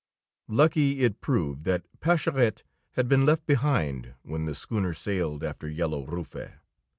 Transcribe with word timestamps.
Lucky 0.47 1.01
it 1.03 1.21
proved 1.21 1.63
that 1.65 1.85
Pascherette 1.99 2.63
had 2.93 3.07
been 3.07 3.23
left 3.23 3.45
behind 3.45 4.15
when 4.23 4.45
the 4.45 4.55
schooner 4.55 4.95
sailed 4.95 5.43
after 5.43 5.69
Yellow 5.69 6.07
Rufe. 6.07 6.55